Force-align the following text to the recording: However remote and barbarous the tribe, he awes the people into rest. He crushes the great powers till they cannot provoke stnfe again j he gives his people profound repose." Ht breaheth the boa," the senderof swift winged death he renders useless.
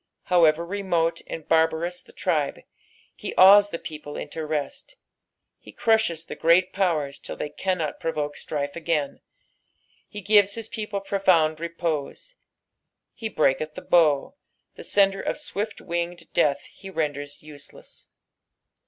However 0.23 0.65
remote 0.65 1.21
and 1.27 1.47
barbarous 1.47 2.01
the 2.01 2.11
tribe, 2.11 2.61
he 3.15 3.35
awes 3.35 3.69
the 3.69 3.77
people 3.77 4.17
into 4.17 4.43
rest. 4.47 4.95
He 5.59 5.71
crushes 5.71 6.25
the 6.25 6.33
great 6.33 6.73
powers 6.73 7.19
till 7.19 7.35
they 7.35 7.49
cannot 7.49 7.99
provoke 7.99 8.35
stnfe 8.35 8.75
again 8.75 9.17
j 9.17 9.21
he 10.09 10.21
gives 10.21 10.55
his 10.55 10.67
people 10.69 11.01
profound 11.01 11.59
repose." 11.59 12.33
Ht 13.21 13.35
breaheth 13.35 13.75
the 13.75 13.83
boa," 13.83 14.31
the 14.73 14.81
senderof 14.81 15.37
swift 15.37 15.79
winged 15.81 16.33
death 16.33 16.63
he 16.63 16.89
renders 16.89 17.43
useless. 17.43 18.07